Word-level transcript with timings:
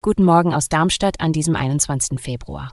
Guten 0.00 0.24
Morgen 0.24 0.54
aus 0.54 0.70
Darmstadt 0.70 1.20
an 1.20 1.34
diesem 1.34 1.56
21. 1.56 2.18
Februar. 2.18 2.72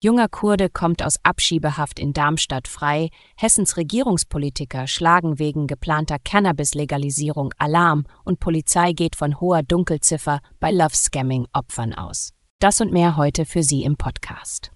Junger 0.00 0.28
Kurde 0.28 0.68
kommt 0.68 1.02
aus 1.02 1.16
Abschiebehaft 1.22 1.98
in 1.98 2.12
Darmstadt 2.12 2.68
frei. 2.68 3.08
Hessens 3.36 3.78
Regierungspolitiker 3.78 4.86
schlagen 4.86 5.38
wegen 5.38 5.66
geplanter 5.66 6.18
Cannabis-Legalisierung 6.18 7.54
Alarm 7.56 8.04
und 8.24 8.38
Polizei 8.38 8.92
geht 8.92 9.16
von 9.16 9.40
hoher 9.40 9.62
Dunkelziffer 9.62 10.40
bei 10.58 10.70
Love-Scamming-Opfern 10.72 11.94
aus. 11.94 12.34
Das 12.58 12.82
und 12.82 12.92
mehr 12.92 13.16
heute 13.16 13.46
für 13.46 13.62
Sie 13.62 13.84
im 13.84 13.96
Podcast. 13.96 14.72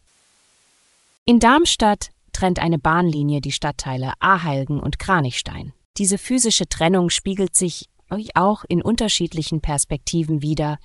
In 1.27 1.41
Darmstadt 1.41 2.09
trennt 2.33 2.59
eine 2.59 2.79
Bahnlinie 2.79 3.43
die 3.43 3.53
Stadtteile 3.53 4.15
Aheilgen 4.21 4.81
und 4.81 4.99
Kranichstein. 4.99 5.75
Diese 5.99 6.17
physische 6.17 6.69
Trennung 6.71 7.11
spiegelt 7.11 7.55
sich 7.55 7.91
auch 8.35 8.65
in 8.69 8.83
unterschiedlichen 8.83 9.61
Perspektiven 9.61 10.43
wider, 10.43 10.79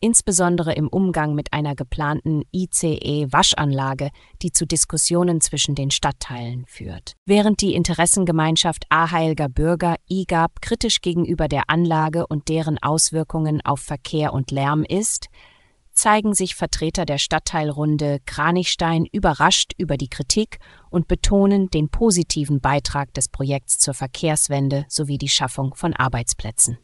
insbesondere 0.00 0.74
im 0.74 0.88
Umgang 0.88 1.34
mit 1.34 1.52
einer 1.52 1.74
geplanten 1.74 2.42
ICE-Waschanlage, 2.52 4.10
die 4.42 4.52
zu 4.52 4.66
Diskussionen 4.66 5.40
zwischen 5.40 5.74
den 5.74 5.90
Stadtteilen 5.90 6.64
führt. 6.66 7.14
Während 7.24 7.60
die 7.60 7.74
Interessengemeinschaft 7.74 8.84
Aheilger 8.88 9.48
Bürger 9.48 9.96
IGAB 10.08 10.60
kritisch 10.60 11.00
gegenüber 11.00 11.48
der 11.48 11.68
Anlage 11.68 12.26
und 12.26 12.48
deren 12.48 12.82
Auswirkungen 12.82 13.60
auf 13.64 13.80
Verkehr 13.80 14.32
und 14.32 14.50
Lärm 14.50 14.84
ist, 14.84 15.28
zeigen 15.96 16.34
sich 16.34 16.54
Vertreter 16.54 17.04
der 17.04 17.18
Stadtteilrunde 17.18 18.20
Kranichstein 18.26 19.06
überrascht 19.06 19.72
über 19.78 19.96
die 19.96 20.08
Kritik 20.08 20.58
und 20.90 21.08
betonen 21.08 21.68
den 21.70 21.88
positiven 21.88 22.60
Beitrag 22.60 23.12
des 23.14 23.28
Projekts 23.28 23.78
zur 23.78 23.94
Verkehrswende 23.94 24.84
sowie 24.88 25.18
die 25.18 25.28
Schaffung 25.28 25.74
von 25.74 25.94
Arbeitsplätzen. 25.94 26.78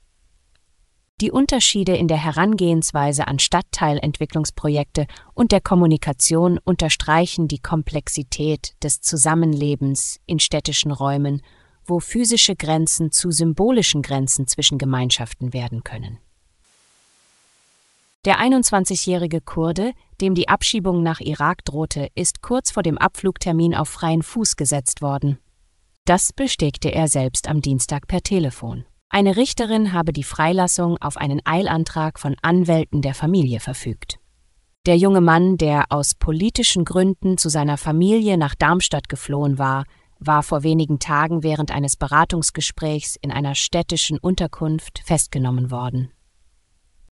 Die 1.20 1.30
Unterschiede 1.30 1.94
in 1.94 2.08
der 2.08 2.16
Herangehensweise 2.16 3.28
an 3.28 3.38
Stadtteilentwicklungsprojekte 3.38 5.06
und 5.34 5.52
der 5.52 5.60
Kommunikation 5.60 6.58
unterstreichen 6.58 7.46
die 7.46 7.60
Komplexität 7.60 8.74
des 8.82 9.02
Zusammenlebens 9.02 10.18
in 10.26 10.40
städtischen 10.40 10.90
Räumen, 10.90 11.42
wo 11.84 12.00
physische 12.00 12.56
Grenzen 12.56 13.12
zu 13.12 13.30
symbolischen 13.30 14.02
Grenzen 14.02 14.48
zwischen 14.48 14.78
Gemeinschaften 14.78 15.52
werden 15.52 15.84
können. 15.84 16.18
Der 18.24 18.38
21-jährige 18.38 19.40
Kurde, 19.40 19.94
dem 20.20 20.36
die 20.36 20.48
Abschiebung 20.48 21.02
nach 21.02 21.18
Irak 21.18 21.64
drohte, 21.64 22.06
ist 22.14 22.40
kurz 22.40 22.70
vor 22.70 22.84
dem 22.84 22.96
Abflugtermin 22.96 23.74
auf 23.74 23.88
freien 23.88 24.22
Fuß 24.22 24.54
gesetzt 24.54 25.02
worden. 25.02 25.38
Das 26.04 26.32
bestätigte 26.32 26.92
er 26.92 27.08
selbst 27.08 27.48
am 27.48 27.60
Dienstag 27.60 28.06
per 28.06 28.20
Telefon. 28.20 28.84
Eine 29.08 29.36
Richterin 29.36 29.92
habe 29.92 30.12
die 30.12 30.22
Freilassung 30.22 30.98
auf 30.98 31.16
einen 31.16 31.40
Eilantrag 31.44 32.20
von 32.20 32.36
Anwälten 32.42 33.02
der 33.02 33.14
Familie 33.14 33.58
verfügt. 33.58 34.20
Der 34.86 34.96
junge 34.96 35.20
Mann, 35.20 35.56
der 35.56 35.86
aus 35.90 36.14
politischen 36.14 36.84
Gründen 36.84 37.38
zu 37.38 37.48
seiner 37.48 37.76
Familie 37.76 38.38
nach 38.38 38.54
Darmstadt 38.54 39.08
geflohen 39.08 39.58
war, 39.58 39.84
war 40.20 40.44
vor 40.44 40.62
wenigen 40.62 41.00
Tagen 41.00 41.42
während 41.42 41.72
eines 41.72 41.96
Beratungsgesprächs 41.96 43.16
in 43.16 43.32
einer 43.32 43.56
städtischen 43.56 44.18
Unterkunft 44.18 45.00
festgenommen 45.04 45.72
worden. 45.72 46.12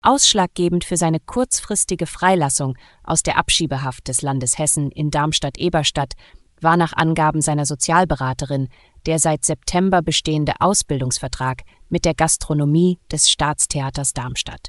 Ausschlaggebend 0.03 0.85
für 0.85 0.97
seine 0.97 1.21
kurzfristige 1.21 2.07
Freilassung 2.07 2.77
aus 3.03 3.23
der 3.23 3.39
Abschiebehaft 3.39 4.09
des 4.09 4.23
Landes 4.23 4.59
Hessen 4.59 4.91
in 4.91 5.11
Darmstadt-Eberstadt 5.11 6.15
war 6.61 6.77
nach 6.77 6.93
Angaben 6.95 7.43
seiner 7.43 7.67
Sozialberaterin 7.67 8.69
der 9.07 9.19
seit 9.19 9.45
September 9.45 10.03
bestehende 10.03 10.55
Ausbildungsvertrag 10.59 11.63
mit 11.89 12.05
der 12.05 12.15
Gastronomie 12.15 12.99
des 13.11 13.31
Staatstheaters 13.31 14.13
Darmstadt. 14.13 14.69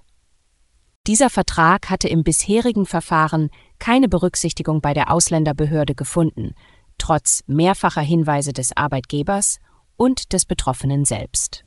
Dieser 1.07 1.29
Vertrag 1.29 1.89
hatte 1.89 2.07
im 2.07 2.23
bisherigen 2.23 2.85
Verfahren 2.85 3.49
keine 3.79 4.09
Berücksichtigung 4.09 4.81
bei 4.81 4.93
der 4.93 5.11
Ausländerbehörde 5.11 5.95
gefunden, 5.95 6.53
trotz 6.97 7.43
mehrfacher 7.47 8.01
Hinweise 8.01 8.53
des 8.53 8.75
Arbeitgebers 8.75 9.59
und 9.95 10.33
des 10.33 10.45
Betroffenen 10.45 11.05
selbst. 11.05 11.63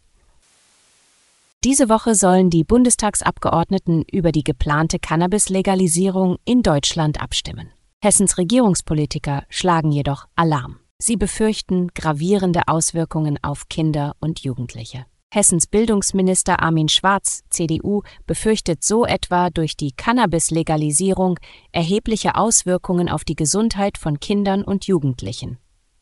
Diese 1.63 1.91
Woche 1.91 2.15
sollen 2.15 2.49
die 2.49 2.65
Bundestagsabgeordneten 2.65 4.03
über 4.11 4.33
die 4.33 4.45
geplante 4.45 4.99
Cannabis-Legalisierung 4.99 6.39
in 6.47 6.63
Deutschland 6.63 7.21
abstimmen. 7.21 7.69
Hessens 8.03 8.39
Regierungspolitiker 8.39 9.45
schlagen 9.51 9.93
jedoch 9.93 10.25
Alarm. 10.37 10.79
Sie 10.97 11.19
befürchten 11.19 11.89
gravierende 11.89 12.63
Auswirkungen 12.67 13.39
auf 13.43 13.69
Kinder 13.69 14.17
und 14.21 14.41
Jugendliche. 14.41 15.05
Hessens 15.31 15.67
Bildungsminister 15.67 16.63
Armin 16.63 16.89
Schwarz, 16.89 17.43
CDU, 17.51 18.05
befürchtet 18.27 18.83
so 18.83 19.05
etwa 19.05 19.51
durch 19.51 19.77
die 19.77 19.93
Cannabis-Legalisierung 19.93 21.39
erhebliche 21.73 22.37
Auswirkungen 22.37 23.11
auf 23.11 23.25
die 23.25 23.37
Gesundheit 23.37 23.99
von 23.99 24.19
Kindern 24.19 24.65
und 24.65 24.87
Jugendlichen. 24.87 25.59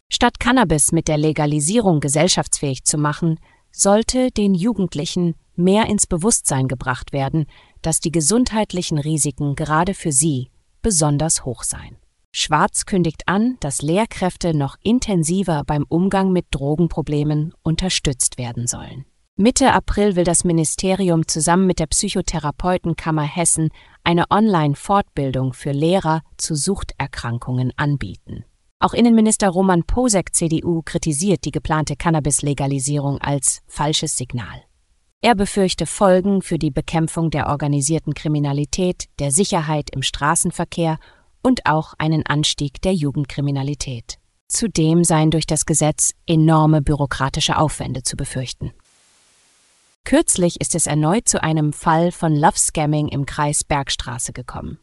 Statt 0.09 0.39
Cannabis 0.39 0.93
mit 0.93 1.09
der 1.09 1.19
Legalisierung 1.19 1.99
gesellschaftsfähig 1.99 2.85
zu 2.85 2.97
machen, 2.97 3.41
sollte 3.71 4.31
den 4.31 4.55
Jugendlichen 4.55 5.34
mehr 5.55 5.87
ins 5.87 6.06
Bewusstsein 6.06 6.69
gebracht 6.69 7.12
werden, 7.12 7.47
dass 7.83 8.01
die 8.01 8.12
gesundheitlichen 8.12 8.99
Risiken 8.99 9.55
gerade 9.55 9.95
für 9.95 10.12
sie 10.12 10.51
besonders 10.83 11.45
hoch 11.45 11.62
seien. 11.62 11.97
Schwarz 12.33 12.87
kündigt 12.87 13.23
an, 13.27 13.57
dass 13.61 13.83
Lehrkräfte 13.83 14.55
noch 14.55 14.77
intensiver 14.83 15.65
beim 15.65 15.84
Umgang 15.89 16.31
mit 16.33 16.47
Drogenproblemen 16.51 17.53
unterstützt 17.62 18.39
werden 18.39 18.67
sollen. 18.67 19.07
Mitte 19.37 19.73
April 19.73 20.17
will 20.17 20.25
das 20.25 20.45
Ministerium 20.45 21.27
zusammen 21.27 21.67
mit 21.67 21.78
der 21.78 21.87
Psychotherapeutenkammer 21.87 23.23
Hessen 23.23 23.71
eine 24.03 24.25
Online-Fortbildung 24.31 25.53
für 25.53 25.71
Lehrer 25.71 26.23
zu 26.37 26.55
Suchterkrankungen 26.55 27.73
anbieten. 27.77 28.45
Auch 28.81 28.94
Innenminister 28.94 29.49
Roman 29.49 29.83
Posek 29.83 30.34
CDU 30.37 30.83
kritisiert 30.83 31.44
die 31.44 31.50
geplante 31.50 31.97
Cannabis-Legalisierung 31.97 33.19
als 33.19 33.61
falsches 33.66 34.16
Signal. 34.16 34.62
Er 35.21 35.34
befürchte 35.34 35.84
Folgen 35.84 36.43
für 36.43 36.61
die 36.61 36.71
Bekämpfung 36.71 37.31
der 37.31 37.49
organisierten 37.49 38.15
Kriminalität, 38.15 39.06
der 39.19 39.33
Sicherheit 39.33 39.91
im 39.91 40.03
Straßenverkehr 40.03 41.00
und 41.43 41.66
auch 41.66 41.94
einen 41.99 42.25
Anstieg 42.25 42.81
der 42.83 42.94
Jugendkriminalität. 42.94 44.19
Zudem 44.47 45.03
seien 45.03 45.33
durch 45.33 45.47
das 45.47 45.66
Gesetz 45.66 46.15
enorme 46.27 46.81
bürokratische 46.81 47.59
Aufwände 47.59 48.05
zu 48.05 48.16
befürchten. 48.16 48.72
Kürzlich 50.05 50.60
ist 50.60 50.77
es 50.77 50.87
erneut 50.87 51.28
zu 51.28 51.43
einem 51.43 51.72
Fall 51.72 52.12
von 52.12 52.34
Love 52.34 52.56
Scamming 52.56 53.09
im 53.09 53.27
Kreis 53.27 53.65
Bergstraße 53.65 54.33
gekommen. 54.33 54.78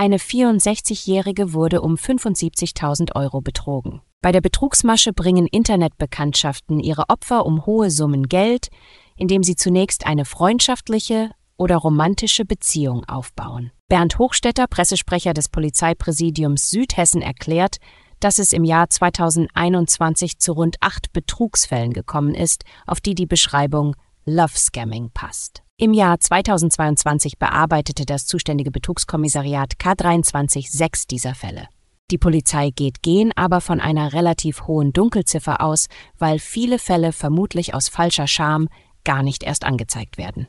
Eine 0.00 0.18
64-Jährige 0.18 1.54
wurde 1.54 1.80
um 1.80 1.96
75.000 1.96 3.16
Euro 3.16 3.40
betrogen. 3.40 4.00
Bei 4.20 4.30
der 4.30 4.40
Betrugsmasche 4.40 5.12
bringen 5.12 5.48
Internetbekanntschaften 5.48 6.78
ihre 6.78 7.08
Opfer 7.08 7.44
um 7.44 7.66
hohe 7.66 7.90
Summen 7.90 8.28
Geld, 8.28 8.68
indem 9.16 9.42
sie 9.42 9.56
zunächst 9.56 10.06
eine 10.06 10.24
freundschaftliche 10.24 11.32
oder 11.56 11.78
romantische 11.78 12.44
Beziehung 12.44 13.06
aufbauen. 13.06 13.72
Bernd 13.88 14.20
Hochstetter, 14.20 14.68
Pressesprecher 14.68 15.34
des 15.34 15.48
Polizeipräsidiums 15.48 16.70
Südhessen, 16.70 17.20
erklärt, 17.20 17.78
dass 18.20 18.38
es 18.38 18.52
im 18.52 18.62
Jahr 18.62 18.88
2021 18.88 20.38
zu 20.38 20.52
rund 20.52 20.76
acht 20.80 21.12
Betrugsfällen 21.12 21.92
gekommen 21.92 22.36
ist, 22.36 22.62
auf 22.86 23.00
die 23.00 23.16
die 23.16 23.26
Beschreibung 23.26 23.96
Love 24.28 24.58
Scamming 24.58 25.10
passt. 25.14 25.62
Im 25.78 25.94
Jahr 25.94 26.20
2022 26.20 27.38
bearbeitete 27.38 28.04
das 28.04 28.26
zuständige 28.26 28.70
Betrugskommissariat 28.70 29.74
K23 29.80 30.70
sechs 30.70 31.06
dieser 31.06 31.34
Fälle. 31.34 31.68
Die 32.10 32.18
Polizei 32.18 32.70
geht 32.70 33.02
gehen 33.02 33.32
aber 33.36 33.62
von 33.62 33.80
einer 33.80 34.12
relativ 34.12 34.66
hohen 34.66 34.92
Dunkelziffer 34.92 35.62
aus, 35.62 35.88
weil 36.18 36.38
viele 36.38 36.78
Fälle 36.78 37.12
vermutlich 37.12 37.72
aus 37.72 37.88
falscher 37.88 38.26
Scham 38.26 38.68
gar 39.02 39.22
nicht 39.22 39.42
erst 39.42 39.64
angezeigt 39.64 40.18
werden. 40.18 40.46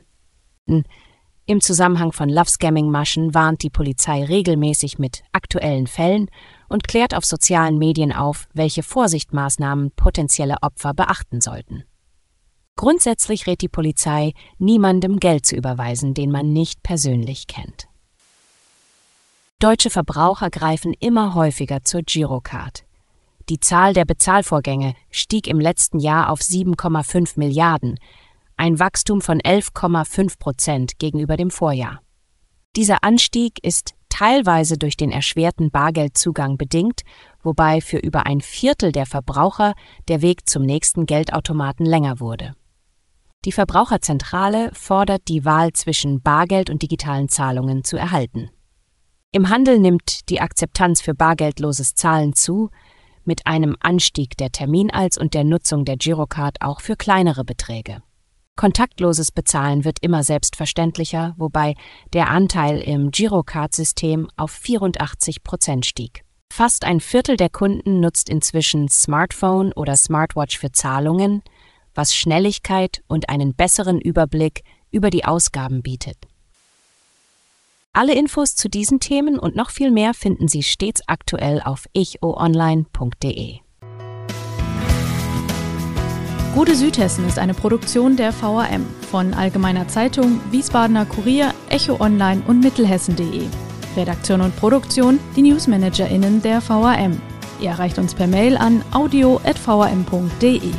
Im 1.46 1.60
Zusammenhang 1.62 2.12
von 2.12 2.28
Love-Scamming-Maschen 2.28 3.32
warnt 3.34 3.62
die 3.62 3.70
Polizei 3.70 4.24
regelmäßig 4.24 4.98
mit 4.98 5.22
aktuellen 5.32 5.86
Fällen 5.86 6.30
und 6.68 6.86
klärt 6.86 7.14
auf 7.14 7.24
sozialen 7.24 7.78
Medien 7.78 8.12
auf, 8.12 8.46
welche 8.52 8.82
Vorsichtmaßnahmen 8.82 9.92
potenzielle 9.92 10.56
Opfer 10.60 10.92
beachten 10.92 11.40
sollten. 11.40 11.84
Grundsätzlich 12.80 13.46
rät 13.46 13.60
die 13.60 13.68
Polizei, 13.68 14.32
niemandem 14.56 15.20
Geld 15.20 15.44
zu 15.44 15.54
überweisen, 15.54 16.14
den 16.14 16.30
man 16.30 16.54
nicht 16.54 16.82
persönlich 16.82 17.46
kennt. 17.46 17.88
Deutsche 19.58 19.90
Verbraucher 19.90 20.48
greifen 20.48 20.94
immer 20.98 21.34
häufiger 21.34 21.84
zur 21.84 22.00
Girocard. 22.00 22.86
Die 23.50 23.60
Zahl 23.60 23.92
der 23.92 24.06
Bezahlvorgänge 24.06 24.94
stieg 25.10 25.46
im 25.46 25.60
letzten 25.60 25.98
Jahr 25.98 26.30
auf 26.30 26.40
7,5 26.40 27.32
Milliarden, 27.38 28.00
ein 28.56 28.78
Wachstum 28.78 29.20
von 29.20 29.42
11,5 29.42 30.38
Prozent 30.38 30.98
gegenüber 30.98 31.36
dem 31.36 31.50
Vorjahr. 31.50 32.00
Dieser 32.76 33.04
Anstieg 33.04 33.62
ist 33.62 33.92
teilweise 34.08 34.78
durch 34.78 34.96
den 34.96 35.12
erschwerten 35.12 35.70
Bargeldzugang 35.70 36.56
bedingt, 36.56 37.02
wobei 37.42 37.82
für 37.82 37.98
über 37.98 38.24
ein 38.24 38.40
Viertel 38.40 38.90
der 38.90 39.04
Verbraucher 39.04 39.74
der 40.08 40.22
Weg 40.22 40.48
zum 40.48 40.62
nächsten 40.62 41.04
Geldautomaten 41.04 41.84
länger 41.84 42.20
wurde. 42.20 42.54
Die 43.46 43.52
Verbraucherzentrale 43.52 44.70
fordert 44.74 45.22
die 45.28 45.46
Wahl 45.46 45.72
zwischen 45.72 46.20
Bargeld 46.20 46.68
und 46.68 46.82
digitalen 46.82 47.30
Zahlungen 47.30 47.84
zu 47.84 47.96
erhalten. 47.96 48.50
Im 49.32 49.48
Handel 49.48 49.78
nimmt 49.78 50.28
die 50.28 50.40
Akzeptanz 50.40 51.00
für 51.00 51.14
bargeldloses 51.14 51.94
Zahlen 51.94 52.34
zu, 52.34 52.70
mit 53.24 53.46
einem 53.46 53.76
Anstieg 53.80 54.36
der 54.36 54.50
Terminals 54.50 55.16
und 55.16 55.32
der 55.32 55.44
Nutzung 55.44 55.86
der 55.86 55.96
Girocard 55.96 56.60
auch 56.60 56.82
für 56.82 56.96
kleinere 56.96 57.44
Beträge. 57.44 58.02
Kontaktloses 58.56 59.32
Bezahlen 59.32 59.86
wird 59.86 59.98
immer 60.02 60.22
selbstverständlicher, 60.22 61.34
wobei 61.38 61.76
der 62.12 62.28
Anteil 62.28 62.78
im 62.80 63.10
Girocard-System 63.10 64.28
auf 64.36 64.50
84 64.50 65.42
Prozent 65.42 65.86
stieg. 65.86 66.24
Fast 66.52 66.84
ein 66.84 67.00
Viertel 67.00 67.38
der 67.38 67.48
Kunden 67.48 68.00
nutzt 68.00 68.28
inzwischen 68.28 68.88
Smartphone 68.88 69.72
oder 69.72 69.96
Smartwatch 69.96 70.58
für 70.58 70.72
Zahlungen, 70.72 71.42
was 71.94 72.14
Schnelligkeit 72.14 73.02
und 73.08 73.28
einen 73.28 73.54
besseren 73.54 74.00
Überblick 74.00 74.62
über 74.90 75.10
die 75.10 75.24
Ausgaben 75.24 75.82
bietet. 75.82 76.16
Alle 77.92 78.14
Infos 78.14 78.54
zu 78.54 78.68
diesen 78.68 79.00
Themen 79.00 79.38
und 79.38 79.56
noch 79.56 79.70
viel 79.70 79.90
mehr 79.90 80.14
finden 80.14 80.46
Sie 80.46 80.62
stets 80.62 81.02
aktuell 81.08 81.60
auf 81.60 81.86
ichoonline.de. 81.92 83.58
Gute 86.54 86.74
Südhessen 86.74 87.26
ist 87.28 87.38
eine 87.38 87.54
Produktion 87.54 88.16
der 88.16 88.32
VRM 88.32 88.84
von 89.10 89.34
Allgemeiner 89.34 89.86
Zeitung, 89.86 90.40
Wiesbadener 90.50 91.06
Kurier, 91.06 91.54
Echo 91.68 92.00
Online 92.00 92.42
und 92.46 92.60
Mittelhessen.de. 92.60 93.44
Redaktion 93.96 94.40
und 94.40 94.56
Produktion 94.56 95.20
die 95.36 95.42
NewsmanagerInnen 95.42 96.42
der 96.42 96.60
VRM. 96.60 97.20
Ihr 97.60 97.70
erreicht 97.70 97.98
uns 97.98 98.14
per 98.14 98.26
Mail 98.26 98.56
an 98.56 98.84
audio.vrm.de. 98.92 100.72